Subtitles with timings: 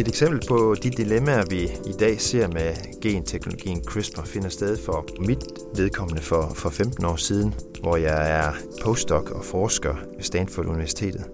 [0.00, 5.06] Et eksempel på de dilemmaer, vi i dag ser med genteknologien CRISPR, finder sted for
[5.18, 5.44] mit
[5.76, 8.52] vedkommende for, for 15 år siden, hvor jeg er
[8.82, 11.24] postdoc og forsker ved Stanford Universitetet.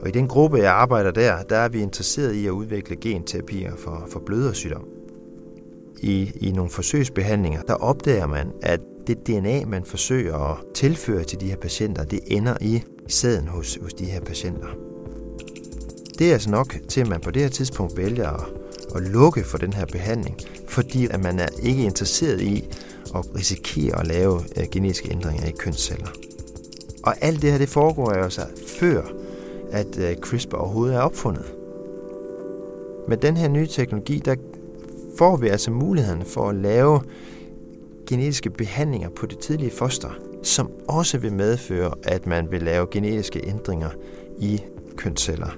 [0.00, 3.76] Og i den gruppe, jeg arbejder der, der er vi interesseret i at udvikle genterapier
[3.76, 4.84] for, for blødersygdom.
[5.98, 11.40] I, I nogle forsøgsbehandlinger, der opdager man, at det DNA, man forsøger at tilføre til
[11.40, 14.91] de her patienter, det ender i sæden hos, hos de her patienter.
[16.18, 18.46] Det er altså nok til, at man på det her tidspunkt vælger at,
[18.94, 20.36] at lukke for den her behandling,
[20.68, 22.68] fordi at man er ikke interesseret i
[23.14, 26.08] at risikere at lave øh, genetiske ændringer i kønsceller.
[27.02, 29.02] Og alt det her, det foregår jo altså før,
[29.70, 31.52] at øh, CRISPR overhovedet er opfundet.
[33.08, 34.34] Med den her nye teknologi, der
[35.18, 37.00] får vi altså muligheden for at lave
[38.06, 40.10] genetiske behandlinger på det tidlige foster,
[40.42, 43.90] som også vil medføre, at man vil lave genetiske ændringer
[44.38, 44.60] i
[44.96, 45.56] kønsceller.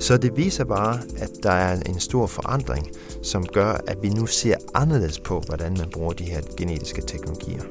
[0.00, 2.90] Så det viser bare, at der er en stor forandring,
[3.22, 7.62] som gør, at vi nu ser anderledes på, hvordan man bruger de her genetiske teknologier.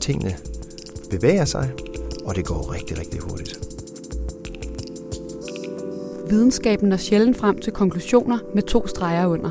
[0.00, 0.36] Tingene
[1.10, 1.72] bevæger sig,
[2.24, 3.60] og det går rigtig, rigtig hurtigt.
[6.30, 9.50] Videnskaben når sjældent frem til konklusioner med to streger under.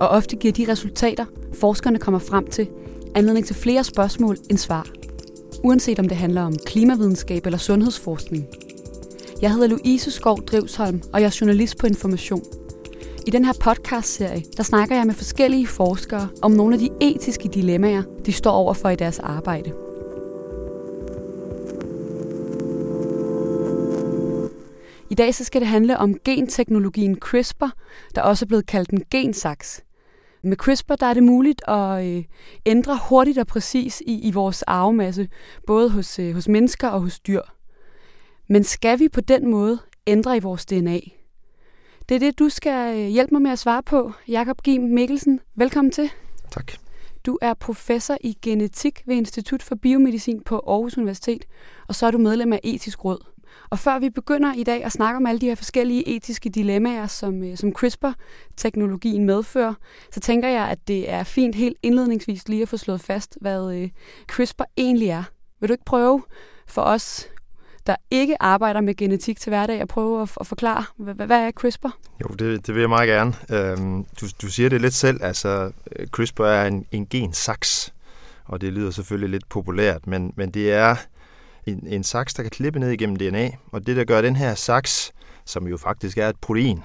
[0.00, 2.68] Og ofte giver de resultater, forskerne kommer frem til,
[3.14, 4.86] anledning til flere spørgsmål end svar.
[5.64, 8.46] Uanset om det handler om klimavidenskab eller sundhedsforskning.
[9.42, 12.42] Jeg hedder Louise Skov Drivsholm, og jeg er journalist på Information.
[13.26, 17.48] I den her podcast-serie, der snakker jeg med forskellige forskere om nogle af de etiske
[17.48, 19.72] dilemmaer, de står overfor i deres arbejde.
[25.10, 27.68] I dag så skal det handle om genteknologien CRISPR,
[28.14, 29.84] der også er blevet kaldt en gensaks.
[30.42, 32.24] Med CRISPR der er det muligt at øh,
[32.66, 35.28] ændre hurtigt og præcis i, i vores arvemasse,
[35.66, 37.42] både hos, øh, hos mennesker og hos dyr.
[38.52, 41.00] Men skal vi på den måde ændre i vores DNA?
[42.08, 44.12] Det er det, du skal øh, hjælpe mig med at svare på.
[44.28, 46.10] Jakob Gim Mikkelsen, velkommen til.
[46.50, 46.72] Tak.
[47.26, 51.44] Du er professor i genetik ved Institut for Biomedicin på Aarhus Universitet,
[51.88, 53.26] og så er du medlem af Etisk Råd.
[53.70, 57.06] Og før vi begynder i dag at snakke om alle de her forskellige etiske dilemmaer,
[57.06, 59.74] som, øh, som CRISPR-teknologien medfører,
[60.12, 63.74] så tænker jeg, at det er fint helt indledningsvis lige at få slået fast, hvad
[63.74, 63.90] øh,
[64.28, 65.22] CRISPR egentlig er.
[65.60, 66.22] Vil du ikke prøve
[66.66, 67.28] for os,
[67.90, 71.50] der ikke arbejder med genetik til hverdag, at prøve at, at forklare, hvad, hvad er
[71.50, 71.88] CRISPR?
[72.20, 73.34] Jo, det, det vil jeg meget gerne.
[73.50, 77.94] Øhm, du, du siger det lidt selv, altså øh, CRISPR er en, en gensaks,
[78.44, 80.96] og det lyder selvfølgelig lidt populært, men, men det er
[81.66, 83.50] en, en saks, der kan klippe ned igennem DNA.
[83.72, 85.12] Og det, der gør den her saks,
[85.44, 86.82] som jo faktisk er et protein,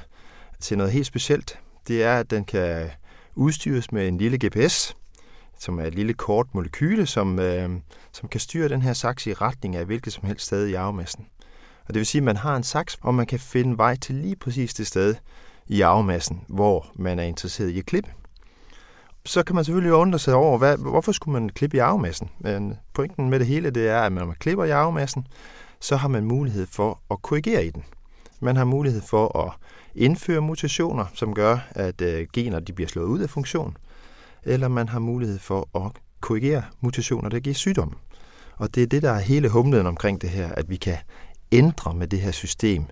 [0.59, 2.89] til noget helt specielt, det er, at den kan
[3.35, 4.95] udstyres med en lille GPS,
[5.59, 7.69] som er et lille kort molekyle, som, øh,
[8.11, 11.25] som kan styre den her saks i retning af hvilket som helst sted i arvemassen.
[11.87, 14.15] Og det vil sige, at man har en saks, og man kan finde vej til
[14.15, 15.15] lige præcis det sted
[15.67, 18.09] i arvemassen, hvor man er interesseret i at klippe
[19.25, 22.29] så kan man selvfølgelig undre sig over, hvad, hvorfor skulle man klippe i arvemassen?
[22.39, 25.27] Men pointen med det hele, det er, at når man klipper i arvemassen,
[25.79, 27.83] så har man mulighed for at korrigere i den.
[28.39, 29.51] Man har mulighed for at
[29.95, 33.77] indføre mutationer, som gør, at øh, gener de bliver slået ud af funktion,
[34.45, 35.91] eller man har mulighed for at
[36.21, 37.97] korrigere mutationer, der giver sygdom.
[38.57, 40.97] Og det er det, der er hele humlen omkring det her, at vi kan
[41.51, 42.85] ændre med det her system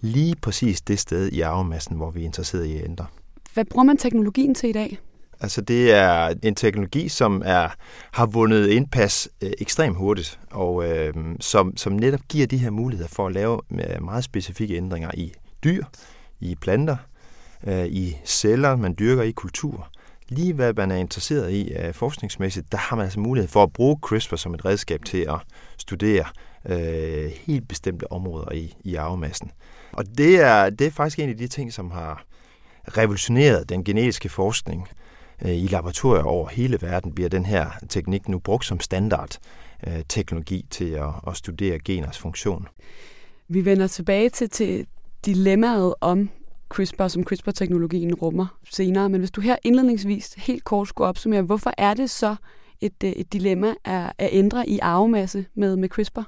[0.00, 3.06] lige præcis det sted i arvemassen, hvor vi er interesseret i at ændre.
[3.54, 4.98] Hvad bruger man teknologien til i dag?
[5.40, 7.68] Altså det er en teknologi, som er
[8.12, 13.08] har vundet indpas øh, ekstremt hurtigt, og øh, som, som netop giver de her muligheder
[13.08, 15.32] for at lave øh, meget specifikke ændringer i
[15.64, 15.84] dyr,
[16.40, 16.96] i planter,
[17.66, 19.88] øh, i celler, man dyrker i kultur.
[20.28, 23.72] Lige hvad man er interesseret i øh, forskningsmæssigt, der har man altså mulighed for at
[23.72, 25.40] bruge CRISPR som et redskab til at
[25.78, 26.24] studere
[26.68, 29.50] øh, helt bestemte områder i, i arvemassen.
[29.92, 32.24] Og det er, det er faktisk en af de ting, som har
[32.88, 34.88] revolutioneret den genetiske forskning.
[35.44, 39.38] Øh, i laboratorier over hele verden bliver den her teknik nu brugt som standard
[39.86, 42.68] øh, teknologi til at, at studere geners funktion.
[43.48, 44.86] Vi vender tilbage til, til
[45.26, 46.30] dilemmaet om
[46.68, 49.08] CRISPR, som CRISPR-teknologien rummer senere.
[49.08, 52.36] Men hvis du her indledningsvis helt kort skulle opsummere, hvorfor er det så
[52.80, 56.22] et, øh, et dilemma at, at ændre i arvemasse med, med CRISPR?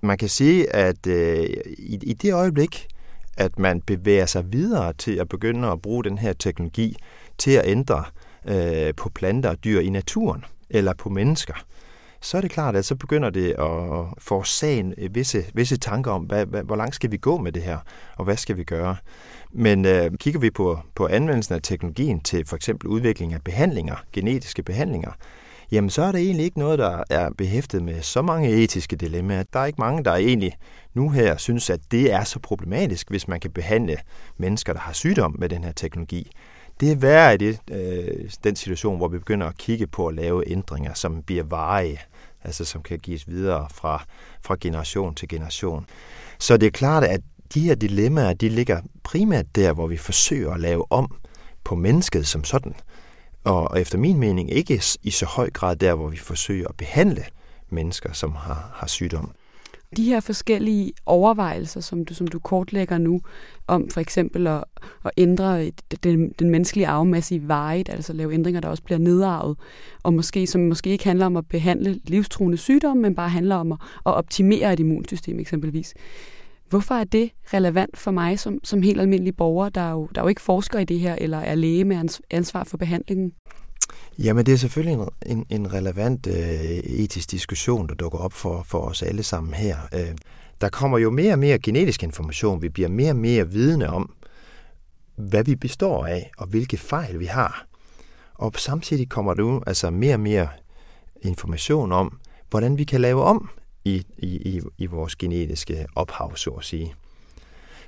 [0.00, 1.44] Man kan sige, at øh,
[1.78, 2.86] i, i det øjeblik,
[3.36, 6.96] at man bevæger sig videre til at begynde at bruge den her teknologi
[7.38, 8.04] til at ændre
[8.48, 11.54] øh, på planter og dyr i naturen eller på mennesker,
[12.24, 16.22] så er det klart, at så begynder det at forårsage øh, visse, visse tanker om,
[16.22, 17.78] hvad, hvad, hvor langt skal vi gå med det her,
[18.16, 18.96] og hvad skal vi gøre.
[19.52, 23.96] Men øh, kigger vi på, på anvendelsen af teknologien til for eksempel udvikling af behandlinger,
[24.12, 25.10] genetiske behandlinger,
[25.72, 29.42] jamen så er der egentlig ikke noget, der er behæftet med så mange etiske dilemmaer.
[29.52, 30.56] Der er ikke mange, der egentlig
[30.94, 33.96] nu her synes, at det er så problematisk, hvis man kan behandle
[34.36, 36.30] mennesker, der har sygdom med den her teknologi.
[36.80, 40.14] Det er værre i det, øh, den situation, hvor vi begynder at kigge på at
[40.14, 42.00] lave ændringer, som bliver varige,
[42.44, 44.04] altså som kan gives videre fra,
[44.42, 45.86] fra generation til generation.
[46.38, 47.20] Så det er klart, at
[47.54, 51.16] de her dilemmaer, de ligger primært der, hvor vi forsøger at lave om
[51.64, 52.74] på mennesket som sådan.
[53.44, 57.24] Og efter min mening ikke i så høj grad der, hvor vi forsøger at behandle
[57.68, 59.34] mennesker, som har, har sygdom.
[59.96, 63.20] De her forskellige overvejelser, som du, som du kortlægger nu,
[63.66, 64.64] om for eksempel at,
[65.04, 65.70] at ændre
[66.02, 69.58] den, den menneskelige arvemasse i vejet, altså lave ændringer, der også bliver nedarvet,
[70.02, 73.72] og måske, som måske ikke handler om at behandle livstruende sygdomme, men bare handler om
[73.72, 75.94] at, at optimere et immunsystem eksempelvis.
[76.68, 80.28] Hvorfor er det relevant for mig som, som helt almindelig borger, der jo, der jo
[80.28, 83.32] ikke forsker i det her, eller er læge med ansvar for behandlingen?
[84.18, 86.34] Jamen, det er selvfølgelig en, en, en relevant øh,
[86.70, 89.76] etisk diskussion, der dukker op for, for os alle sammen her.
[89.94, 90.14] Øh,
[90.60, 92.62] der kommer jo mere og mere genetisk information.
[92.62, 94.12] Vi bliver mere og mere vidne om,
[95.16, 97.66] hvad vi består af, og hvilke fejl vi har.
[98.34, 100.48] Og samtidig kommer der altså mere og mere
[101.22, 102.18] information om,
[102.50, 103.50] hvordan vi kan lave om
[103.84, 106.94] i, i, i vores genetiske ophav, så at sige.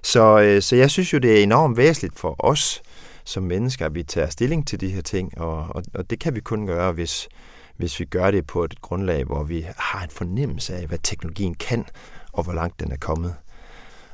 [0.02, 2.82] Så, øh, så jeg synes jo, det er enormt væsentligt for os
[3.26, 6.34] som mennesker, at vi tager stilling til de her ting, og, og, og det kan
[6.34, 7.28] vi kun gøre, hvis,
[7.76, 11.54] hvis vi gør det på et grundlag, hvor vi har en fornemmelse af, hvad teknologien
[11.54, 11.84] kan,
[12.32, 13.34] og hvor langt den er kommet.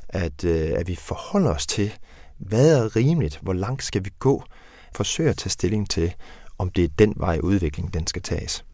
[0.09, 1.93] At, øh, at vi forholder os til,
[2.37, 4.43] hvad er rimeligt, hvor langt skal vi gå,
[4.95, 6.13] forsøger at tage stilling til,
[6.57, 8.65] om det er den vej udviklingen den skal tages.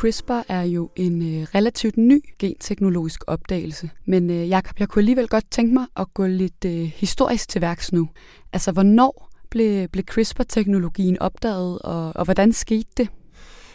[0.00, 5.44] CRISPR er jo en øh, relativt ny genteknologisk opdagelse, men øh, jeg kunne alligevel godt
[5.50, 8.08] tænke mig at gå lidt øh, historisk til værks nu.
[8.52, 13.08] Altså, hvornår blev, blev CRISPR-teknologien opdaget, og, og hvordan skete det?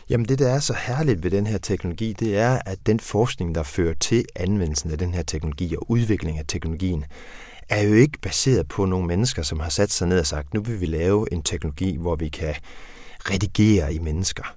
[0.10, 3.56] Jamen det, der er så herligt ved den her teknologi, det er, at den forskning,
[3.56, 7.06] der fører til anvendelsen af den her teknologi og udviklingen af teknologien,
[7.69, 10.62] er jo ikke baseret på nogle mennesker, som har sat sig ned og sagt, nu
[10.62, 12.56] vil vi lave en teknologi, hvor vi kan
[13.19, 14.56] redigere i mennesker.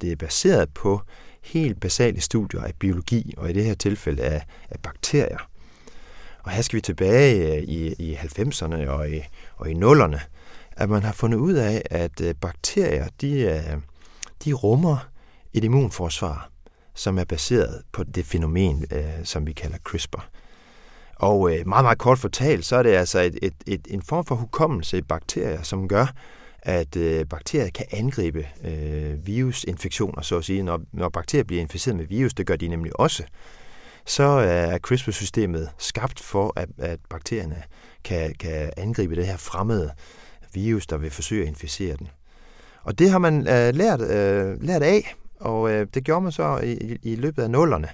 [0.00, 1.00] Det er baseret på
[1.42, 5.48] helt basale studier af biologi, og i det her tilfælde af, af bakterier.
[6.42, 9.20] Og her skal vi tilbage øh, i, i 90'erne og i,
[9.56, 10.20] og i 0'erne,
[10.72, 13.76] at man har fundet ud af, at øh, bakterier, de, øh,
[14.44, 15.08] de rummer
[15.52, 16.50] et immunforsvar,
[16.94, 18.86] som er baseret på det fænomen,
[19.24, 20.28] som vi kalder CRISPR.
[21.16, 24.34] Og meget, meget kort fortalt, så er det altså et, et, et, en form for
[24.34, 26.06] hukommelse i bakterier, som gør,
[26.62, 30.62] at øh, bakterier kan angribe øh, virusinfektioner, så at sige.
[30.62, 33.22] Når, når bakterier bliver inficeret med virus, det gør de nemlig også,
[34.06, 37.62] så øh, er CRISPR-systemet skabt for, at, at bakterierne
[38.04, 39.90] kan, kan angribe det her fremmede
[40.54, 42.08] virus, der vil forsøge at inficere den.
[42.82, 46.60] Og det har man øh, lært, øh, lært af, og øh, det gjorde man så
[46.64, 47.88] i, i løbet af nullerne.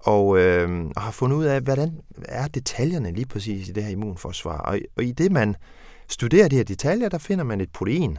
[0.00, 3.90] Og, øh, og har fundet ud af, hvordan er detaljerne lige præcis i det her
[3.90, 4.58] immunforsvar.
[4.58, 5.56] Og, og i det, man
[6.10, 8.18] studerer de her detaljer, der finder man et protein,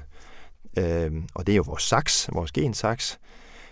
[0.78, 3.20] øh, og det er jo vores saks, vores gensaks,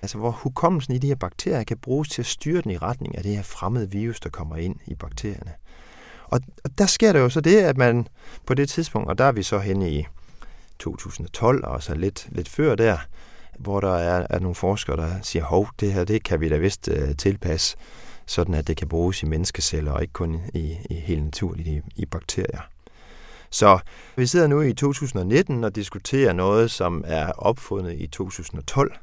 [0.01, 3.17] altså hvor hukommelsen i de her bakterier kan bruges til at styre den i retning
[3.17, 5.51] af det her fremmede virus, der kommer ind i bakterierne.
[6.25, 8.07] Og, og der sker der jo så det, at man
[8.45, 10.07] på det tidspunkt, og der er vi så henne i
[10.79, 12.97] 2012, og så lidt, lidt før der,
[13.59, 16.57] hvor der er, er nogle forskere, der siger, hov, det her, det kan vi da
[16.57, 17.77] vist uh, tilpasse,
[18.25, 21.81] sådan at det kan bruges i menneskeceller, og ikke kun i, i helt naturligt i,
[21.95, 22.61] i bakterier.
[23.51, 23.79] Så
[24.15, 28.95] vi sidder nu i 2019 og diskuterer noget, som er opfundet i 2012,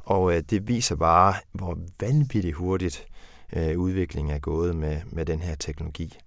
[0.00, 3.06] og øh, det viser bare, hvor vanvittigt hurtigt
[3.52, 6.18] øh, udviklingen er gået med, med den her teknologi.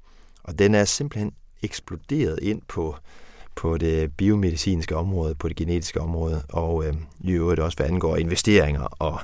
[0.43, 2.95] Og den er simpelthen eksploderet ind på,
[3.55, 8.17] på det biomedicinske område, på det genetiske område, og øh, i øvrigt også, hvad angår
[8.17, 9.19] investeringer og,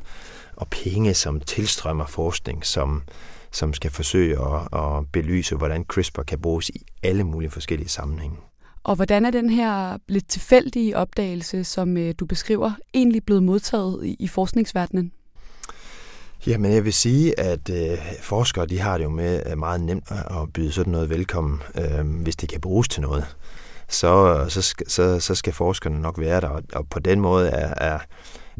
[0.55, 3.03] og penge, som tilstrømmer forskning, som,
[3.51, 8.37] som skal forsøge at, at belyse, hvordan CRISPR kan bruges i alle mulige forskellige sammenhænge.
[8.83, 14.05] Og hvordan er den her lidt tilfældige opdagelse, som øh, du beskriver, egentlig blevet modtaget
[14.19, 15.11] i, forskningsverdenen?
[16.47, 20.11] Jamen, jeg vil sige, at øh, forskere de har det jo med øh, meget nemt
[20.11, 23.25] at byde sådan noget velkommen, øh, hvis det kan bruges til noget.
[23.89, 27.99] Så, så, så, så skal forskerne nok være der, og på den måde er, er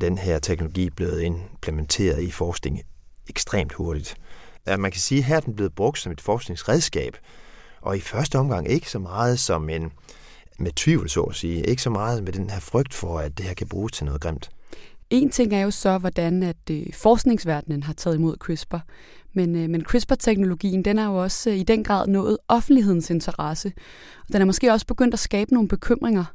[0.01, 2.81] den her teknologi blevet implementeret i forskning
[3.29, 4.15] ekstremt hurtigt
[4.65, 7.17] at man kan sige, at her er den blevet brugt som et forskningsredskab,
[7.81, 9.91] og i første omgang ikke så meget som en
[10.59, 11.63] med tvivl, så at sige.
[11.67, 14.21] Ikke så meget med den her frygt for, at det her kan bruges til noget
[14.21, 14.49] grimt.
[15.09, 18.77] En ting er jo så, hvordan at øh, forskningsverdenen har taget imod CRISPR,
[19.33, 23.73] Men, øh, men CRISPR-teknologien, den er jo også øh, i den grad nået offentlighedens interesse.
[24.27, 26.25] Og den er måske også begyndt at skabe nogle bekymringer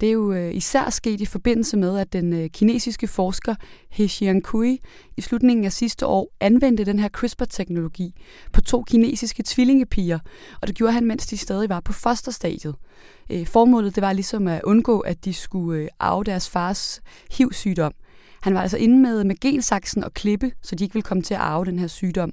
[0.00, 3.54] det er jo øh, især sket i forbindelse med, at den øh, kinesiske forsker
[3.90, 4.80] He Xiankui
[5.16, 8.14] i slutningen af sidste år anvendte den her CRISPR-teknologi
[8.52, 10.18] på to kinesiske tvillingepiger,
[10.60, 12.74] og det gjorde han, mens de stadig var på fosterstadiet.
[13.30, 17.00] Øh, formålet det var ligesom at undgå, at de skulle øh, arve deres fars
[17.30, 17.92] HIV-sygdom.
[18.42, 21.34] Han var altså inde med, med gensaksen og klippe, så de ikke ville komme til
[21.34, 22.32] at arve den her sygdom.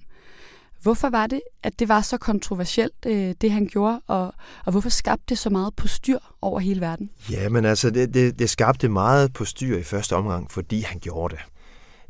[0.83, 4.33] Hvorfor var det, at det var så kontroversielt, øh, det han gjorde, og,
[4.65, 7.09] og hvorfor skabte det så meget på styr over hele verden?
[7.31, 10.99] Ja, men altså, det, det, det skabte meget på styr i første omgang, fordi han
[10.99, 11.43] gjorde det.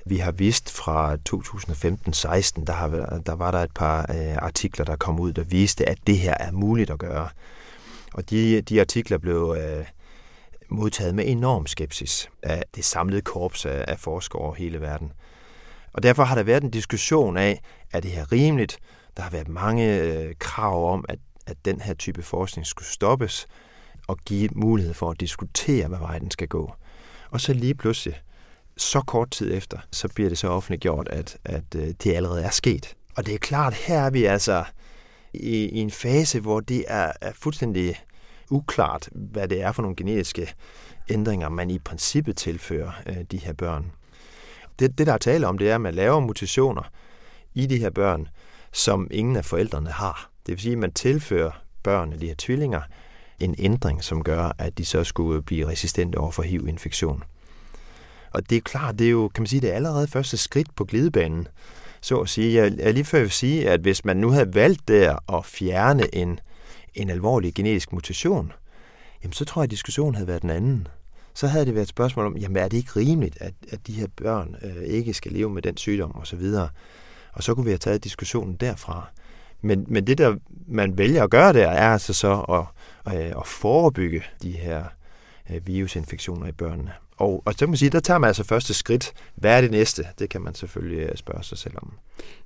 [0.05, 4.95] Vi har vist fra 2015-16, der, har, der var der et par øh, artikler, der
[4.95, 7.29] kom ud, der viste, at det her er muligt at gøre.
[8.13, 9.85] Og de, de artikler blev øh,
[10.69, 15.11] modtaget med enorm skepsis af det samlede korps af, af forskere over hele verden.
[15.93, 18.77] Og derfor har der været en diskussion af, er det her rimeligt?
[19.17, 23.47] Der har været mange øh, krav om, at, at den her type forskning skulle stoppes
[24.07, 26.73] og give mulighed for at diskutere, hvad vej den skal gå.
[27.29, 28.21] Og så lige pludselig,
[28.77, 32.49] så kort tid efter, så bliver det så offentliggjort, at, at øh, det allerede er
[32.49, 32.95] sket.
[33.15, 34.63] Og det er klart, her er vi altså
[35.33, 37.95] i, i en fase, hvor det er, er fuldstændig
[38.49, 40.53] uklart, hvad det er for nogle genetiske
[41.09, 43.91] ændringer, man i princippet tilfører øh, de her børn.
[44.79, 46.83] Det, det, der er tale om, det er, at man laver mutationer
[47.53, 48.27] i de her børn,
[48.71, 50.29] som ingen af forældrene har.
[50.45, 51.51] Det vil sige, at man tilfører
[51.83, 52.81] børnene, de her tvillinger,
[53.39, 57.23] en ændring, som gør, at de så skulle blive resistente over for HIV-infektion.
[58.31, 60.75] Og det er klart, det er jo, kan man sige, det er allerede første skridt
[60.75, 61.47] på glidebanen.
[62.01, 64.55] Så at sige, jeg er lige før jeg vil sige, at hvis man nu havde
[64.55, 66.39] valgt der at fjerne en,
[66.95, 68.51] en alvorlig genetisk mutation,
[69.23, 70.87] jamen så tror jeg, at diskussionen havde været den anden
[71.33, 73.93] så havde det været et spørgsmål om, jamen er det ikke rimeligt, at, at de
[73.93, 76.67] her børn øh, ikke skal leve med den sygdom osv., og,
[77.33, 79.07] og så kunne vi have taget diskussionen derfra.
[79.61, 80.35] Men, men det, der
[80.67, 82.65] man vælger at gøre der, er altså så at,
[83.13, 84.83] at, at forebygge de her
[85.49, 86.91] øh, virusinfektioner i børnene.
[87.23, 89.13] Og, og så kan man sige, der tager man altså første skridt.
[89.35, 90.05] Hvad er det næste?
[90.19, 91.93] Det kan man selvfølgelig øh, spørge sig selv om.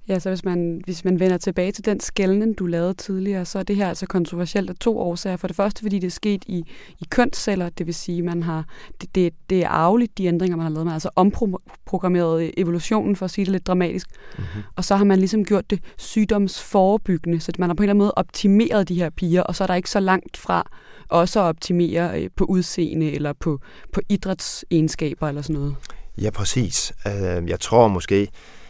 [0.08, 3.60] Ja, så hvis man, hvis man vender tilbage til den skældning, du lavede tidligere, så
[3.60, 5.38] er det her altså kontroversielt af to årsager.
[5.38, 6.64] For det første, fordi det er sket i,
[7.00, 8.66] i kønsceller, det vil sige, man har,
[9.02, 10.86] det, det, det er arveligt, de ændringer, man har lavet.
[10.86, 14.08] Man har altså omprogrammeret evolutionen, for at sige det lidt dramatisk.
[14.38, 14.62] Mm-hmm.
[14.76, 18.04] Og så har man ligesom gjort det sygdomsforebyggende, så man har på en eller anden
[18.04, 20.70] måde optimeret de her piger, og så er der ikke så langt fra
[21.10, 23.60] også at optimere øh, på udseende eller på,
[23.94, 25.76] på idrætsegenskaber eller sådan noget.
[26.22, 26.94] Ja, præcis.
[27.08, 28.28] Øh, jeg tror måske,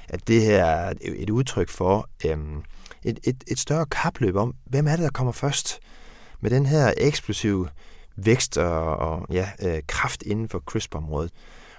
[0.09, 2.61] at det her er et udtryk for øhm,
[3.03, 5.79] et, et, et større kapløb om, hvem er det, der kommer først
[6.41, 7.67] med den her eksplosive
[8.15, 11.31] vækst og, og ja, øh, kraft inden for CRISPR-området.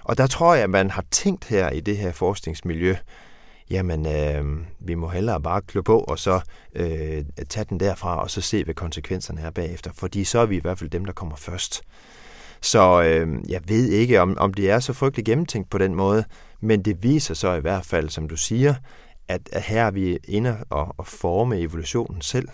[0.03, 2.95] Og der tror jeg, at man har tænkt her i det her forskningsmiljø,
[3.69, 6.39] jamen øh, vi må hellere bare klø på, og så
[6.75, 9.91] øh, tage den derfra, og så se, hvad konsekvenserne er bagefter.
[9.93, 11.81] Fordi så er vi i hvert fald dem, der kommer først.
[12.61, 16.23] Så øh, jeg ved ikke, om, om det er så frygteligt gennemtænkt på den måde,
[16.61, 18.75] men det viser så i hvert fald, som du siger,
[19.27, 22.47] at, at her er vi inde og, og forme evolutionen selv.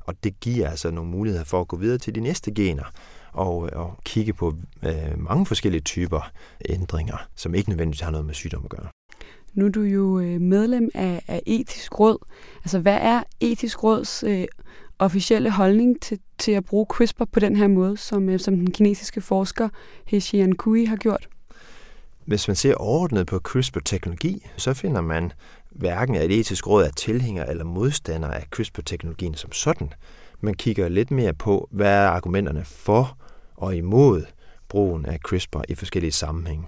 [0.00, 2.92] Og det giver altså nogle muligheder for at gå videre til de næste gener
[3.32, 6.30] og, og kigge på øh, mange forskellige typer
[6.68, 8.88] ændringer, som ikke nødvendigvis har noget med sygdom at gøre.
[9.56, 12.18] Nu er du jo øh, medlem af, af etisk råd.
[12.64, 14.44] Altså, hvad er etisk råds øh,
[14.98, 18.70] officielle holdning til, til at bruge CRISPR på den her måde, som, øh, som den
[18.70, 19.68] kinesiske forsker
[20.06, 21.28] He Xiankui har gjort?
[22.24, 25.32] Hvis man ser overordnet på CRISPR-teknologi, så finder man
[25.70, 29.92] hverken, at etisk råd er tilhænger eller modstander af CRISPR-teknologien som sådan.
[30.40, 33.18] Man kigger lidt mere på, hvad er argumenterne for
[33.54, 34.24] og imod
[34.68, 36.66] brugen af CRISPR i forskellige sammenhænge.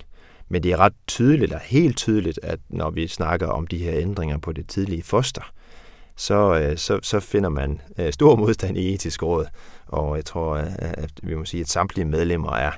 [0.48, 3.92] Men det er ret tydeligt, eller helt tydeligt, at når vi snakker om de her
[3.94, 5.52] ændringer på det tidlige foster,
[6.16, 9.46] så, øh, så, så finder man øh, stor modstand i etisk råd.
[9.86, 12.70] Og jeg tror, øh, at vi må sige, at samtlige medlemmer er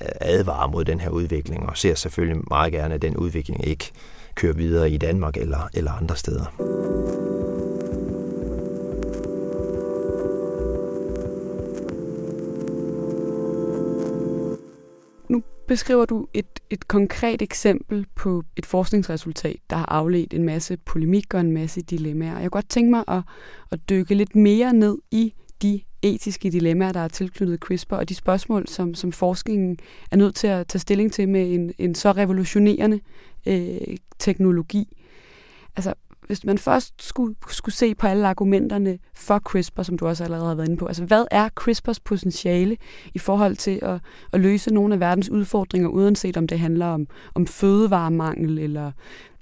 [0.00, 3.90] advarer mod den her udvikling, og ser selvfølgelig meget gerne, at den udvikling ikke
[4.34, 7.37] kører videre i Danmark eller, eller andre steder.
[15.68, 21.34] Beskriver du et, et konkret eksempel på et forskningsresultat, der har afledt en masse polemik
[21.34, 22.32] og en masse dilemmaer.
[22.32, 23.22] Jeg kunne godt tænke mig at,
[23.72, 28.14] at dykke lidt mere ned i de etiske dilemmaer, der er tilknyttet CRISPR, og de
[28.14, 29.78] spørgsmål, som, som forskningen
[30.10, 33.00] er nødt til at tage stilling til med en, en så revolutionerende
[33.46, 34.96] øh, teknologi.
[35.76, 35.94] Altså,
[36.28, 40.48] hvis man først skulle, skulle se på alle argumenterne for CRISPR, som du også allerede
[40.48, 42.76] har været inde på, altså hvad er CRISPRs potentiale
[43.14, 44.00] i forhold til at,
[44.32, 48.92] at løse nogle af verdens udfordringer, uanset om det handler om, om fødevaremangel eller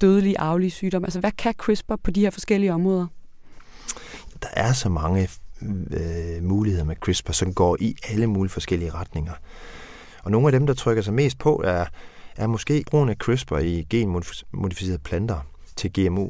[0.00, 1.06] dødelige arvelige sygdomme?
[1.06, 3.06] Altså hvad kan CRISPR på de her forskellige områder?
[4.42, 5.28] Der er så mange
[5.62, 9.32] øh, muligheder med CRISPR, som går i alle mulige forskellige retninger.
[10.22, 11.84] Og nogle af dem, der trykker sig mest på, er,
[12.36, 15.40] er måske brugen af CRISPR i genmodificerede planter
[15.76, 16.28] til GMO.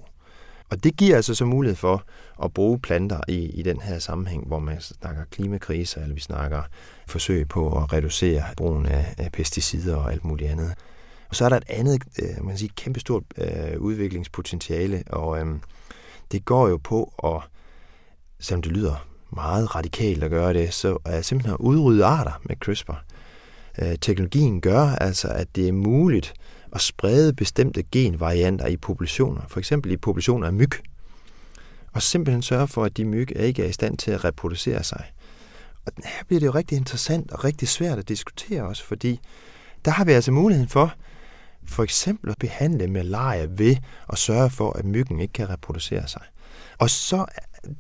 [0.71, 2.05] Og det giver altså så mulighed for
[2.43, 6.63] at bruge planter i, i den her sammenhæng, hvor man snakker klimakriser, eller vi snakker
[7.07, 10.75] forsøg på at reducere brugen af, af pesticider og alt muligt andet.
[11.29, 15.47] Og så er der et andet, øh, man kan sige, kæmpestort øh, udviklingspotentiale, og øh,
[16.33, 17.51] det går jo på at,
[18.41, 22.57] som det lyder meget radikalt at gøre det, så er simpelthen at udrydde arter med
[22.57, 23.05] CRISPR.
[23.83, 26.35] Øh, teknologien gør altså, at det er muligt
[26.73, 30.71] at sprede bestemte genvarianter i populationer, for eksempel i populationer af myg,
[31.93, 35.05] og simpelthen sørge for, at de myg ikke er i stand til at reproducere sig.
[35.87, 39.21] Og her bliver det jo rigtig interessant og rigtig svært at diskutere også, fordi
[39.85, 40.95] der har vi altså muligheden for
[41.67, 43.77] for eksempel at behandle malaria ved
[44.13, 46.23] at sørge for, at myggen ikke kan reproducere sig.
[46.79, 47.25] Og så,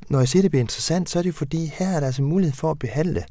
[0.09, 2.55] når jeg siger, det bliver interessant, så er det fordi, her er der altså mulighed
[2.55, 3.25] for at behandle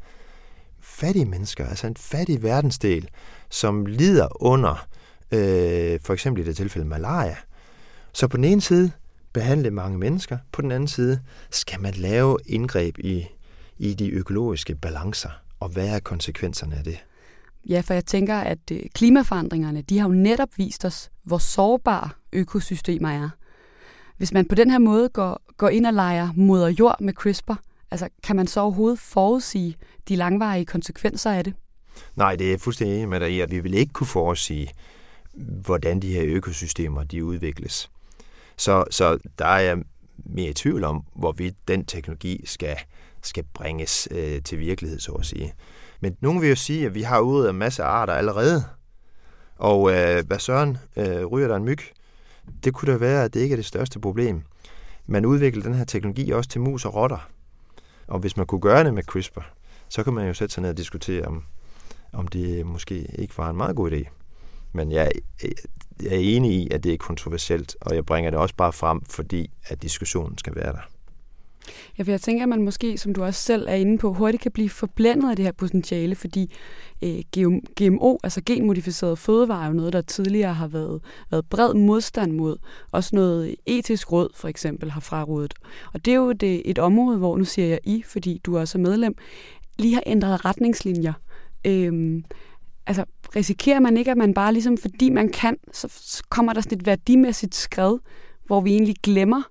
[0.82, 3.10] fattige mennesker, altså en fattig verdensdel,
[3.50, 4.88] som lider under
[5.32, 7.36] øh, for eksempel i det tilfælde malaria.
[8.14, 8.92] Så på den ene side
[9.34, 11.20] behandle mange mennesker, på den anden side
[11.52, 13.28] skal man lave indgreb i,
[13.78, 15.30] i de økologiske balancer,
[15.60, 17.04] og hvad er konsekvenserne af det?
[17.70, 22.10] Ja, for jeg tænker, at øh, klimaforandringerne, de har jo netop vist os, hvor sårbare
[22.34, 23.30] økosystemer er.
[24.18, 27.54] Hvis man på den her måde går, går ind og leger moder jord med CRISPR,
[27.92, 29.76] altså kan man så overhovedet forudsige
[30.08, 31.54] de langvarige konsekvenser af det?
[32.16, 34.72] Nej, det er fuldstændig enig med dig i, at vi vil ikke kunne forudsige,
[35.38, 37.92] hvordan de her økosystemer de udvikles.
[38.58, 39.78] Så, så der er jeg
[40.18, 42.78] mere i tvivl om, hvorvidt den teknologi skal,
[43.22, 45.54] skal bringes øh, til virkelighed, så at sige.
[46.00, 48.64] Men nogen vil jo sige, at vi har ude en masse arter allerede,
[49.56, 51.80] og øh, hvad søren, øh, ryger der en myg?
[52.64, 54.42] Det kunne da være, at det ikke er det største problem.
[55.06, 57.30] Man udvikler den her teknologi også til mus og rotter.
[58.08, 59.54] Og hvis man kunne gøre det med CRISPR,
[59.90, 61.44] så kan man jo sætte sig ned og diskutere, om,
[62.14, 64.15] om det måske ikke var en meget god idé.
[64.76, 65.12] Men jeg,
[66.04, 69.02] jeg er enig i, at det er kontroversielt, og jeg bringer det også bare frem,
[69.06, 70.90] fordi at diskussionen skal være der.
[71.98, 74.44] Ja, for jeg tænker, at man måske, som du også selv er inde på, hurtigt
[74.44, 76.54] kan blive forblændet af det her potentiale, fordi
[77.02, 77.22] øh,
[77.76, 82.58] GMO, altså genmodificeret fødevare, er jo noget, der tidligere har været, været bred modstand mod.
[82.92, 85.54] Også noget etisk råd, for eksempel, har frarådet.
[85.94, 88.78] Og det er jo det, et område, hvor, nu siger jeg I, fordi du også
[88.78, 89.16] er medlem,
[89.78, 91.14] lige har ændret retningslinjer.
[91.66, 92.24] Øhm,
[92.88, 96.78] altså, risikerer man ikke, at man bare ligesom, fordi man kan, så kommer der sådan
[96.78, 97.98] et værdimæssigt skred,
[98.46, 99.42] hvor vi egentlig glemmer,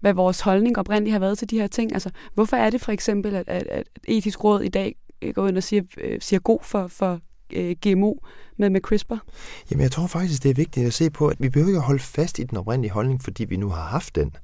[0.00, 1.92] hvad vores holdning oprindeligt har været til de her ting.
[1.92, 5.48] Altså, hvorfor er det for eksempel, at, at, at etisk råd i dag øh, går
[5.48, 7.20] ind og siger, øh, siger god for, for
[7.52, 8.14] øh, GMO
[8.58, 9.16] med, med CRISPR?
[9.70, 11.84] Jamen, jeg tror faktisk, det er vigtigt at se på, at vi behøver ikke at
[11.84, 14.36] holde fast i den oprindelige holdning, fordi vi nu har haft den.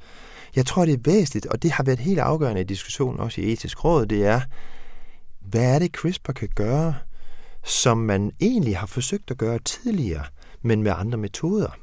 [0.56, 3.52] Jeg tror, det er væsentligt, og det har været helt afgørende i diskussionen også i
[3.52, 4.40] etisk råd, det er,
[5.40, 6.94] hvad er det, CRISPR kan gøre,
[7.64, 10.24] som man egentlig har forsøgt at gøre tidligere,
[10.62, 11.76] men med andre metoder.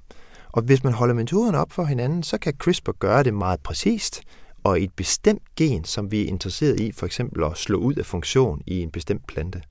[0.52, 4.22] Og hvis man holder metoderne op for hinanden, så kan CRISPR gøre det meget præcist,
[4.64, 8.06] og et bestemt gen, som vi er interesseret i, for eksempel at slå ud af
[8.06, 9.62] funktion i en bestemt plante.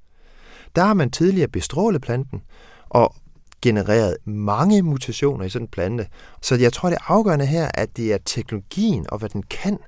[0.76, 2.42] Der har man tidligere bestrålet planten
[2.88, 3.14] og
[3.62, 6.06] genereret mange mutationer i sådan en plante.
[6.42, 9.78] Så jeg tror, det afgørende her, at det er teknologien og hvad den kan,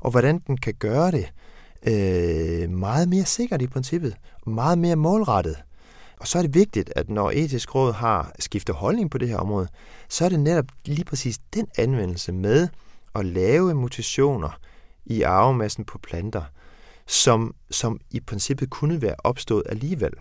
[0.00, 1.32] og hvordan den kan gøre det
[1.86, 4.14] øh, meget mere sikkert i princippet,
[4.46, 5.56] meget mere målrettet.
[6.20, 9.36] Og så er det vigtigt, at når etisk råd har skiftet holdning på det her
[9.36, 9.68] område,
[10.08, 12.68] så er det netop lige præcis den anvendelse med
[13.14, 14.58] at lave mutationer
[15.06, 16.42] i arvemassen på planter,
[17.06, 20.12] som, som i princippet kunne være opstået alligevel.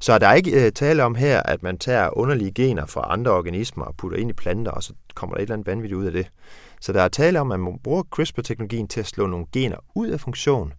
[0.00, 3.30] Så der er ikke øh, tale om her, at man tager underlige gener fra andre
[3.30, 6.04] organismer og putter ind i planter, og så kommer der et eller andet vanvittigt ud
[6.06, 6.30] af det.
[6.80, 10.08] Så der er tale om, at man bruger CRISPR-teknologien til at slå nogle gener ud
[10.08, 10.72] af funktion,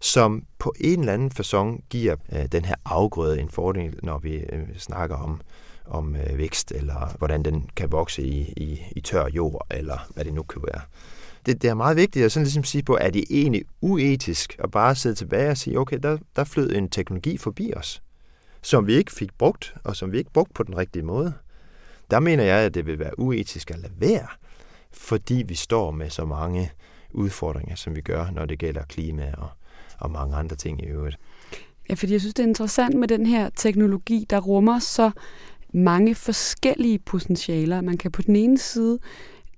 [0.00, 4.34] som på en eller anden façon giver øh, den her afgrøde en fordel, når vi
[4.34, 5.40] øh, snakker om,
[5.86, 10.24] om øh, vækst, eller hvordan den kan vokse i, i, i tør jord, eller hvad
[10.24, 10.80] det nu kan være.
[11.46, 14.70] Det, det er meget vigtigt at sådan ligesom sige på, er det egentlig uetisk at
[14.70, 18.02] bare sidde tilbage og sige, okay, der, der flød en teknologi forbi os,
[18.62, 21.32] som vi ikke fik brugt, og som vi ikke brugte på den rigtige måde.
[22.10, 24.26] Der mener jeg, at det vil være uetisk at lade være,
[24.96, 26.70] fordi vi står med så mange
[27.10, 29.48] udfordringer, som vi gør, når det gælder klima og,
[29.98, 31.18] og mange andre ting i øvrigt.
[31.88, 35.10] Ja, fordi jeg synes, det er interessant med den her teknologi, der rummer så
[35.72, 37.80] mange forskellige potentialer.
[37.80, 38.98] Man kan på den ene side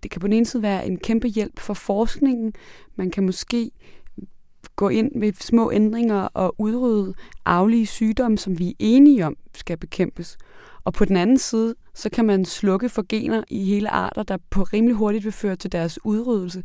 [0.03, 2.53] det kan på den ene side være en kæmpe hjælp for forskningen.
[2.97, 3.71] Man kan måske
[4.77, 9.77] gå ind med små ændringer og udrydde aflige sygdomme, som vi er enige om skal
[9.77, 10.39] bekæmpes.
[10.85, 14.37] Og på den anden side, så kan man slukke for gener i hele arter, der
[14.51, 16.63] på rimelig hurtigt vil føre til deres udryddelse.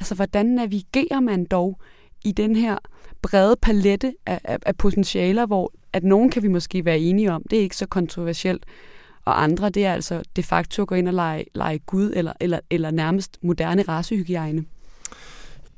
[0.00, 1.80] Altså, hvordan navigerer man dog
[2.24, 2.78] i den her
[3.22, 7.42] brede palette af, af, af potentialer, hvor at nogen kan vi måske være enige om,
[7.50, 8.66] det er ikke så kontroversielt,
[9.24, 12.32] og andre, det er altså de facto at gå ind og lege, lege Gud, eller,
[12.40, 14.64] eller, eller nærmest moderne racehygiejne.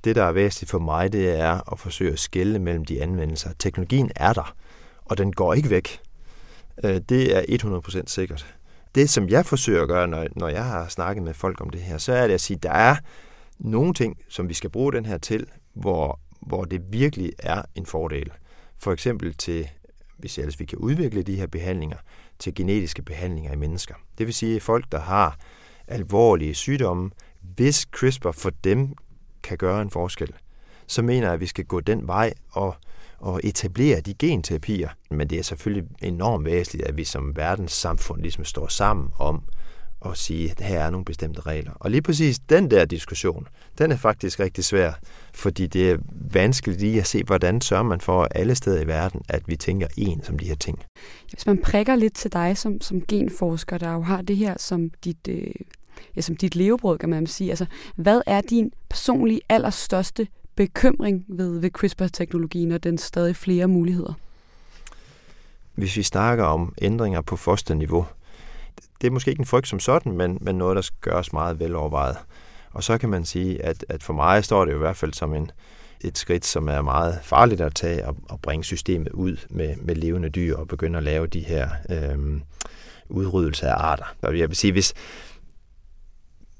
[0.05, 3.51] Det, der er væsentligt for mig, det er at forsøge at skelne mellem de anvendelser.
[3.59, 4.55] Teknologien er der,
[5.05, 6.01] og den går ikke væk.
[6.85, 7.43] Øh, det er
[8.01, 8.58] 100% sikkert.
[8.99, 11.81] Det, som jeg forsøger at gøre, når, når jeg har snakket med folk om det
[11.81, 12.97] her, så er det at sige, at der er
[13.59, 17.87] nogle ting, som vi skal bruge den her til, hvor, hvor det virkelig er en
[17.87, 18.31] fordel.
[18.79, 19.69] For eksempel til,
[20.17, 21.97] hvis ellers vi kan udvikle de her behandlinger,
[22.39, 23.95] til genetiske behandlinger i mennesker.
[24.19, 25.39] Det vil sige, at folk, der har
[25.89, 28.95] alvorlige sygdomme, hvis CRISPR for dem
[29.43, 30.33] kan gøre en forskel,
[30.87, 32.75] så mener jeg, at vi skal gå den vej og,
[33.19, 34.89] og etablere de genterapier.
[35.11, 39.43] Men det er selvfølgelig enormt væsentligt, at vi som verdenssamfund ligesom står sammen om
[40.07, 41.73] at sige, at her er nogle bestemte regler.
[41.75, 43.47] Og lige præcis den der diskussion,
[43.79, 44.93] den er faktisk rigtig svær,
[45.35, 45.99] fordi det er
[46.33, 49.87] vanskeligt lige at se, hvordan sørger man for alle steder i verden, at vi tænker
[49.97, 50.83] en som de her ting.
[51.31, 54.91] Hvis man prikker lidt til dig som, som genforsker, der jo har det her som
[55.05, 55.51] dit, øh,
[56.17, 57.51] ja, som dit levebrød, kan man sige.
[57.51, 60.27] Altså, hvad er din personlige allerstørste
[60.59, 64.13] bekymring ved, ved CRISPR-teknologien og den stadig flere muligheder?
[65.75, 68.07] Hvis vi snakker om ændringer på fosterniveau,
[69.01, 71.61] det er måske ikke en frygt som sådan, men, men noget, der skal gøres meget
[71.61, 72.17] velovervejet.
[72.71, 75.13] Og så kan man sige, at, at for mig står det jo i hvert fald
[75.13, 75.51] som en,
[76.01, 79.95] et skridt, som er meget farligt at tage og, og bringe systemet ud med, med
[79.95, 82.41] levende dyr og begynde at lave de her øh,
[83.09, 84.15] udryddelse af arter.
[84.23, 84.95] Og jeg vil sige, hvis,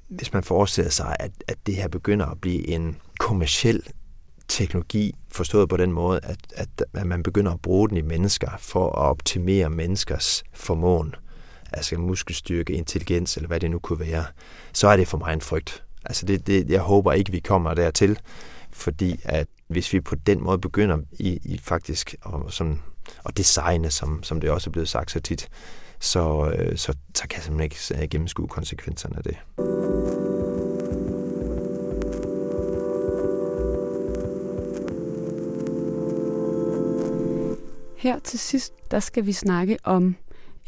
[0.09, 3.83] hvis man forestiller sig, at, at det her begynder at blive en kommersiel
[4.49, 8.51] teknologi, forstået på den måde, at, at, at man begynder at bruge den i mennesker
[8.59, 11.15] for at optimere menneskers formåen,
[11.73, 14.25] altså muskelstyrke, intelligens eller hvad det nu kunne være,
[14.73, 15.85] så er det for mig en frygt.
[16.05, 18.19] Altså det, det, jeg håber ikke, vi kommer dertil,
[18.71, 22.81] fordi at hvis vi på den måde begynder i, i faktisk at, som,
[23.27, 25.49] at designe, som, som det også er blevet sagt så tit,
[26.01, 29.37] så, øh, så, så kan jeg simpelthen ikke øh, gennemskue konsekvenserne af det.
[37.97, 40.17] Her til sidst, der skal vi snakke om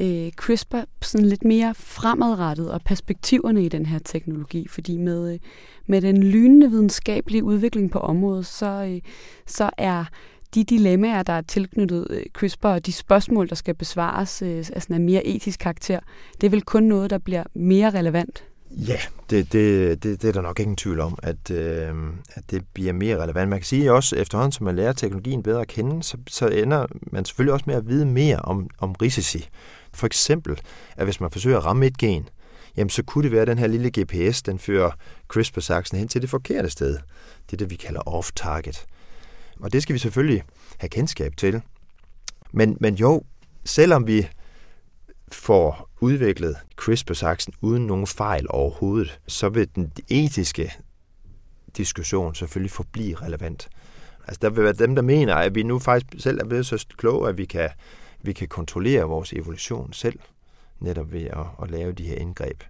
[0.01, 5.39] øh, CRISPR sådan lidt mere fremadrettet og perspektiverne i den her teknologi, fordi med, øh,
[5.87, 9.01] med den lynende videnskabelige udvikling på området, så, øh,
[9.47, 10.05] så er
[10.55, 14.83] de dilemmaer, der er tilknyttet øh, CRISPR, og de spørgsmål, der skal besvares øh, af
[14.83, 16.01] sådan en mere etisk karakter,
[16.41, 18.99] det er vel kun noget, der bliver mere relevant Ja,
[19.31, 21.95] det, det, det, det er der nok ingen tvivl om, at, øh,
[22.35, 23.49] at det bliver mere relevant.
[23.49, 26.87] Man kan sige også, efterhånden som man lærer teknologien bedre at kende, så, så ender
[27.03, 29.49] man selvfølgelig også med at vide mere om, om risici.
[29.93, 30.61] For eksempel,
[30.97, 32.29] at hvis man forsøger at ramme et gen,
[32.77, 34.91] jamen så kunne det være, at den her lille GPS, den fører
[35.29, 36.99] CRISPR-saksen hen til det forkerte sted.
[37.47, 38.87] Det er det, vi kalder off-target.
[39.63, 40.43] Og det skal vi selvfølgelig
[40.79, 41.63] have kendskab til.
[42.53, 43.23] Men, men jo,
[43.65, 44.29] selvom vi
[45.33, 50.73] får udviklet CRISPR-saksen uden nogen fejl overhovedet, så vil den etiske
[51.77, 53.69] diskussion selvfølgelig forblive relevant.
[54.27, 56.87] Altså der vil være dem, der mener, at vi nu faktisk selv er blevet så
[56.97, 57.69] kloge, at vi kan,
[58.23, 60.19] vi kan kontrollere vores evolution selv,
[60.81, 62.63] netop ved at, at lave de her indgreb.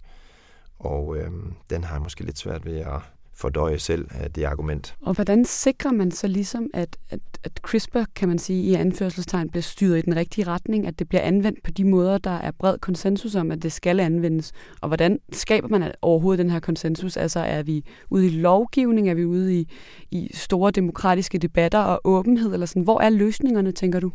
[0.79, 3.01] Og øhm, den har jeg måske lidt svært ved at,
[3.41, 4.95] fordøje selv det argument.
[5.01, 9.49] Og hvordan sikrer man så ligesom, at, at, at CRISPR, kan man sige, i anførselstegn
[9.49, 12.51] bliver styret i den rigtige retning, at det bliver anvendt på de måder, der er
[12.51, 14.53] bred konsensus om, at det skal anvendes?
[14.81, 17.17] Og hvordan skaber man overhovedet den her konsensus?
[17.17, 19.69] Altså er vi ude i lovgivning, er vi ude i,
[20.11, 22.83] i store demokratiske debatter og åbenhed, eller sådan?
[22.83, 24.13] Hvor er løsningerne, tænker du?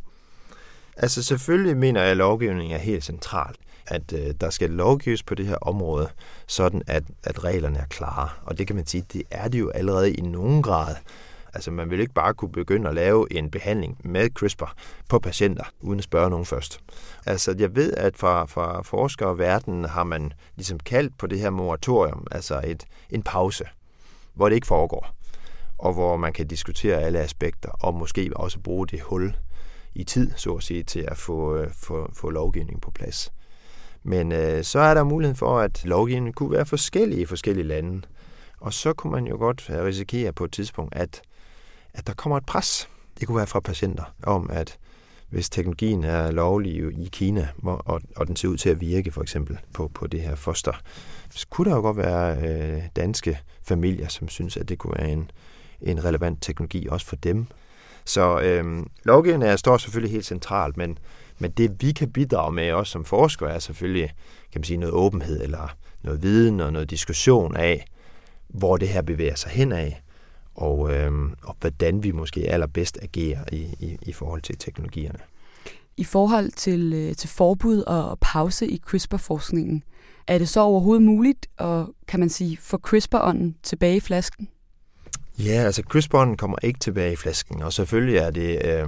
[0.98, 5.36] Altså selvfølgelig mener jeg, at lovgivning er helt centralt at øh, der skal lovgives på
[5.36, 6.10] det her område,
[6.48, 8.30] sådan at, at reglerne er klare.
[8.44, 10.96] Og det kan man sige, det er det jo allerede i nogen grad.
[11.56, 14.74] Altså man vil ikke bare kunne begynde at lave en behandling med CRISPR
[15.10, 16.80] på patienter, uden at spørge nogen først.
[17.26, 21.40] Altså jeg ved, at fra, fra forskere og verden har man ligesom kaldt på det
[21.40, 23.66] her moratorium, altså et, en pause,
[24.34, 25.16] hvor det ikke foregår,
[25.78, 29.36] og hvor man kan diskutere alle aspekter, og måske også bruge det hul
[29.96, 33.32] i tid, så at sige, til at få, øh, få, få lovgivning på plads.
[34.06, 38.02] Men øh, så er der mulighed for, at lovgivningen kunne være forskellig i forskellige lande.
[38.60, 41.22] Og så kunne man jo godt risikere på et tidspunkt, at,
[41.94, 42.90] at der kommer et pres.
[43.20, 44.78] Det kunne være fra patienter om, at
[45.30, 49.22] hvis teknologien er lovlig i Kina, og, og den ser ud til at virke for
[49.22, 50.74] eksempel på, på det her foster,
[51.30, 55.10] så kunne der jo godt være øh, danske familier, som synes, at det kunne være
[55.10, 55.32] en,
[55.82, 57.46] en relevant teknologi også for dem.
[58.06, 60.98] Så øh, lovgivningen er, står selvfølgelig helt centralt, men,
[61.40, 64.14] men det vi kan bidrage med også som forskere er selvfølgelig
[64.52, 67.86] kan man sige, noget åbenhed eller noget viden og noget diskussion af,
[68.48, 70.02] hvor det her bevæger sig hen af,
[70.56, 71.12] og, øh,
[71.44, 75.20] og hvordan vi måske allerbedst agerer i, i, i forhold til teknologierne.
[75.98, 79.84] I forhold til, øh, til forbud og pause i CRISPR-forskningen,
[80.28, 84.48] er det så overhovedet muligt at, kan man sige, få CRISPR-ånden tilbage i flasken?
[85.40, 88.88] Ja, altså CRISPR'en kommer ikke tilbage i flasken, og selvfølgelig er det, øh,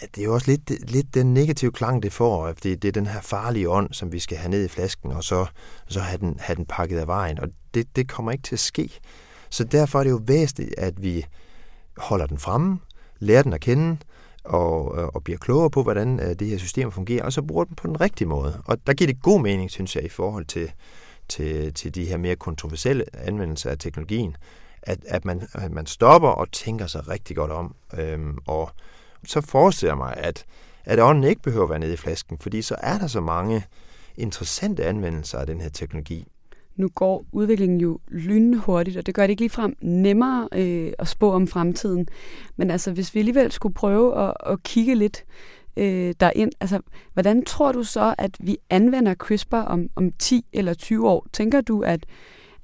[0.00, 3.06] det er jo også lidt, lidt den negative klang, det får, fordi det, er den
[3.06, 5.46] her farlige ånd, som vi skal have ned i flasken, og så,
[5.86, 8.60] så have, den, have den pakket af vejen, og det, det kommer ikke til at
[8.60, 8.90] ske.
[9.50, 11.26] Så derfor er det jo væsentligt, at vi
[11.96, 12.78] holder den fremme,
[13.18, 13.96] lærer den at kende,
[14.44, 17.64] og, øh, og bliver klogere på, hvordan øh, det her system fungerer, og så bruger
[17.64, 18.62] den på den rigtige måde.
[18.64, 20.72] Og der giver det god mening, synes jeg, i forhold til,
[21.28, 24.36] til, til de her mere kontroversielle anvendelser af teknologien,
[24.82, 27.74] at, at, man, at man stopper og tænker sig rigtig godt om.
[27.98, 28.70] Øhm, og
[29.24, 30.44] så forestiller jeg mig, at,
[30.84, 33.64] at ånden ikke behøver at være nede i flasken, fordi så er der så mange
[34.16, 36.26] interessante anvendelser af den her teknologi.
[36.76, 41.32] Nu går udviklingen jo lynhurtigt, og det gør det ikke ligefrem nemmere øh, at spå
[41.32, 42.06] om fremtiden.
[42.56, 45.24] Men altså, hvis vi alligevel skulle prøve at, at kigge lidt
[45.76, 46.80] øh, derind, altså,
[47.12, 51.26] hvordan tror du så, at vi anvender CRISPR om, om 10 eller 20 år?
[51.32, 52.06] Tænker du, at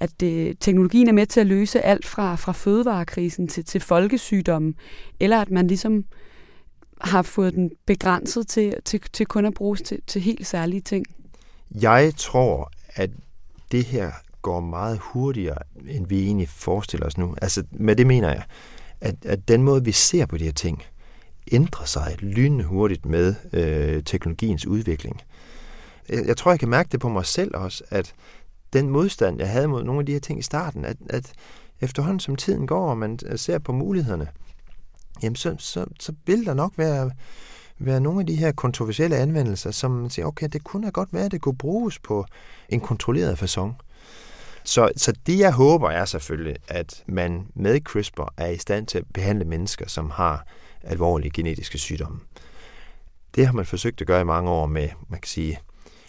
[0.01, 4.75] at øh, teknologien er med til at løse alt fra, fra fødevarekrisen til, til folkesygdommen,
[5.21, 6.05] eller at man ligesom
[7.01, 11.07] har fået den begrænset til, til, til kun at bruges til, til helt særlige ting?
[11.81, 13.11] Jeg tror, at
[13.73, 17.35] det her går meget hurtigere, end vi egentlig forestiller os nu.
[17.43, 18.43] Altså, med det mener jeg,
[19.01, 20.83] at, at den måde, vi ser på de her ting,
[21.53, 25.21] ændrer sig lynende hurtigt med øh, teknologiens udvikling.
[26.09, 28.15] Jeg, jeg tror, jeg kan mærke det på mig selv også, at
[28.77, 31.33] den modstand, jeg havde mod nogle af de her ting i starten, at, at
[31.81, 34.29] efterhånden som tiden går, og man øh, ser på mulighederne,
[35.23, 37.11] jamen så, så, så vil der nok være,
[37.79, 41.13] være nogle af de her kontroversielle anvendelser, som man siger, okay, det kunne da godt
[41.13, 42.25] være, at det kunne bruges på
[42.69, 43.73] en kontrolleret façon.
[44.65, 48.99] Så, så det, jeg håber, er selvfølgelig, at man med CRISPR er i stand til
[48.99, 50.47] at behandle mennesker, som har
[50.83, 52.21] alvorlige genetiske sygdomme.
[53.35, 55.59] Det har man forsøgt at gøre i mange år med, man kan sige,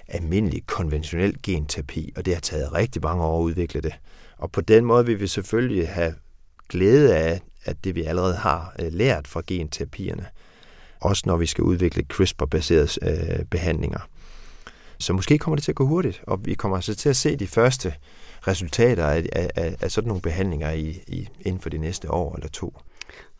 [0.08, 3.94] almindelig konventionel genterapi, og det har taget rigtig mange år at udvikle det.
[4.38, 6.14] Og på den måde vil vi selvfølgelig have
[6.70, 10.26] glæde af, at det vi allerede har øh, lært fra genterapierne,
[11.00, 14.00] også når vi skal udvikle CRISPR-baserede øh, behandlinger.
[15.00, 17.36] Så måske kommer det til at gå hurtigt, og vi kommer altså til at se
[17.36, 17.94] de første
[18.48, 22.50] resultater af, af, af sådan nogle behandlinger i, i, inden for de næste år eller
[22.50, 22.78] to.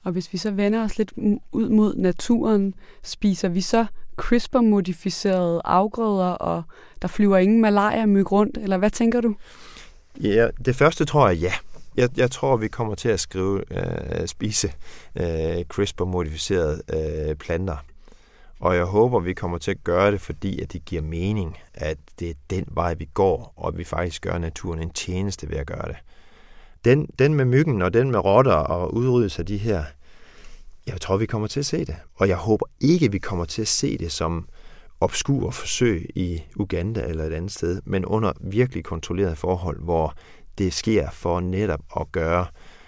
[0.04, 1.14] Og hvis vi så vender os lidt
[1.52, 3.86] ud mod naturen, spiser vi så
[4.18, 6.64] CRISPR-modificerede afgrøder, og
[7.02, 9.36] der flyver ingen malaria-myg rundt, eller hvad tænker du?
[10.22, 11.54] Ja, det første tror jeg ja.
[11.98, 14.72] Jeg, jeg tror, vi kommer til at skrive, øh, spise
[15.16, 17.78] øh, CRISPR-modificerede øh, planter.
[18.60, 21.98] Og jeg håber, vi kommer til at gøre det, fordi at det giver mening, at
[22.20, 25.58] det er den vej, vi går, og at vi faktisk gør naturen en tjeneste ved
[25.58, 25.96] at gøre det.
[26.86, 29.84] Den, den med myggen og den med rotter og udryddelse af de her
[30.88, 31.96] jeg tror, vi kommer til at se det.
[32.16, 34.48] Og jeg håber ikke, vi kommer til at se det som
[35.02, 40.14] obskur forsøg i Uganda eller et andet sted, men under virkelig kontrollerede forhold, hvor
[40.58, 42.46] det sker for netop at gøre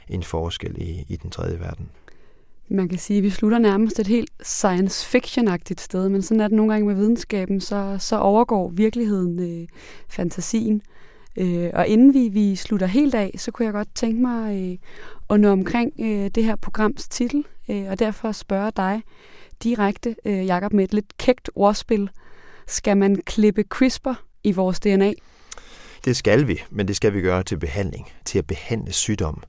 [0.09, 1.89] en forskel i, i den tredje verden.
[2.69, 6.47] Man kan sige, at vi slutter nærmest et helt science fiction-agtigt sted, men sådan er
[6.47, 9.67] det nogle gange med videnskaben, så, så overgår virkeligheden øh,
[10.09, 10.81] fantasien.
[11.38, 14.77] Øh, og inden vi, vi slutter helt af, så kunne jeg godt tænke mig øh,
[15.29, 19.01] at nå omkring øh, det her programs titel, øh, og derfor spørger dig
[19.63, 22.10] direkte, øh, Jakob, med et lidt kægt ordspil.
[22.67, 25.13] Skal man klippe CRISPR i vores DNA?
[26.05, 29.43] Det skal vi, men det skal vi gøre til behandling, til at behandle sygdom.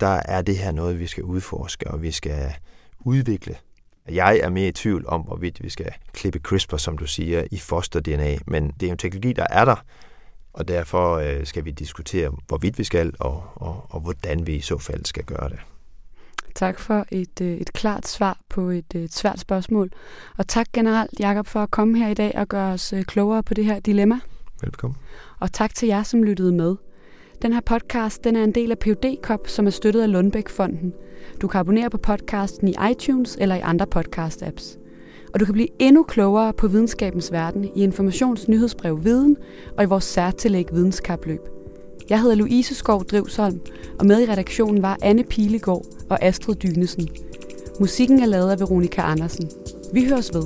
[0.00, 2.52] Der er det her noget, vi skal udforske, og vi skal
[3.00, 3.56] udvikle.
[4.08, 7.58] Jeg er mere i tvivl om, hvorvidt vi skal klippe CRISPR, som du siger, i
[7.58, 9.84] foster-DNA, men det er en teknologi, der er der,
[10.52, 14.60] og derfor øh, skal vi diskutere, hvorvidt vi skal, og, og, og hvordan vi i
[14.60, 15.58] så fald skal gøre det.
[16.54, 19.90] Tak for et, øh, et klart svar på et, et svært spørgsmål.
[20.38, 23.42] Og tak generelt, Jakob, for at komme her i dag og gøre os øh, klogere
[23.42, 24.20] på det her dilemma.
[24.62, 24.96] Velkommen.
[25.40, 26.76] Og tak til jer, som lyttede med.
[27.42, 30.92] Den her podcast den er en del af PUD Cop, som er støttet af Lundbæk-fonden.
[31.40, 34.78] Du kan abonnere på podcasten i iTunes eller i andre podcast-apps.
[35.34, 39.36] Og du kan blive endnu klogere på videnskabens verden i Informations nyhedsbrev Viden
[39.76, 41.61] og i vores særtillæg Videnskabløb.
[42.10, 43.60] Jeg hedder Louise Skov Drivsholm,
[43.98, 47.08] og med i redaktionen var Anne Pilegaard og Astrid Dynesen.
[47.80, 49.50] Musikken er lavet af Veronika Andersen.
[49.92, 50.42] Vi høres ved.